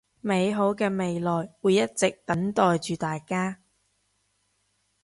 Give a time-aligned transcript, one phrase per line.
[0.19, 3.59] 美好嘅未來會一直等待住大家